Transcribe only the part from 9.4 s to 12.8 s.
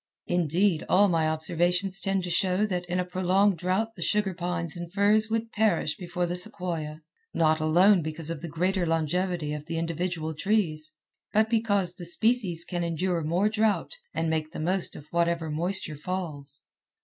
of individual trees, but because the species